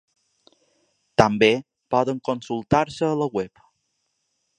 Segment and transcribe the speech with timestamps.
[1.21, 1.49] També
[1.95, 3.63] poden consultar-se a la web.